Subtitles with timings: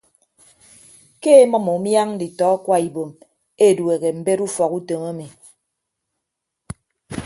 [1.21, 3.11] Ke emʌm umiañ nditọ akwa ibom
[3.67, 5.27] edueehe mbet ufọk utom emi.